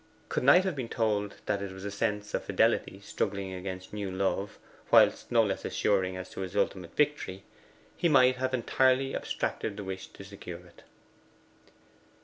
Could 0.29 0.43
Knight 0.43 0.63
have 0.63 0.75
been 0.75 0.89
told 0.89 1.35
that 1.45 1.61
it 1.61 1.71
was 1.71 1.85
a 1.85 1.91
sense 1.91 2.33
of 2.33 2.43
fidelity 2.43 2.99
struggling 3.01 3.53
against 3.53 3.93
new 3.93 4.09
love, 4.09 4.57
whilst 4.89 5.31
no 5.31 5.43
less 5.43 5.63
assuring 5.63 6.17
as 6.17 6.27
to 6.31 6.41
his 6.41 6.55
ultimate 6.57 6.95
victory, 6.95 7.43
it 7.99 8.09
might 8.09 8.37
have 8.37 8.55
entirely 8.55 9.13
abstracted 9.15 9.77
the 9.77 9.83
wish 9.83 10.07
to 10.07 10.23
secure 10.23 10.65
it. 10.65 10.81